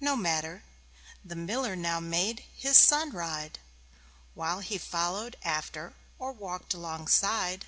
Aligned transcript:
No 0.00 0.16
matter. 0.16 0.62
The 1.22 1.36
Miller 1.36 1.76
now 1.76 2.00
made 2.00 2.46
his 2.56 2.78
Son 2.78 3.10
ride, 3.10 3.58
While 4.32 4.60
he 4.60 4.78
followed 4.78 5.36
after 5.44 5.92
or 6.18 6.32
walked 6.32 6.72
alongside. 6.72 7.66